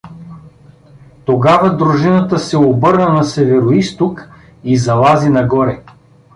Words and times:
Тогава 1.25 1.75
дружината 1.77 2.39
се 2.39 2.57
обърна 2.57 3.09
на 3.09 3.23
североизток 3.23 4.29
и 4.63 4.77
залази 4.77 5.29
нагоре. 5.29 5.83